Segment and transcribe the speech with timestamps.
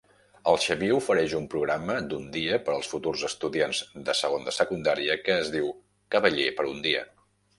[0.51, 5.19] El Xavier ofereix un programa d'un dia per als futurs estudiants de segon de secundària
[5.27, 5.71] que es diu
[6.17, 7.05] "Cavaller per un dia".